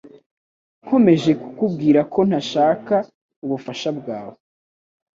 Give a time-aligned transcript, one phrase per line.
[0.83, 2.95] Nkomeje kukubwira ko ntashaka
[3.43, 4.37] ubufasha bwawe.